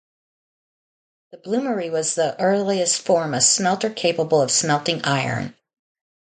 [1.31, 5.55] The bloomery was the earliest form of smelter capable of smelting iron.